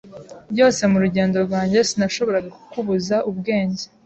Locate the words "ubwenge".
3.29-3.83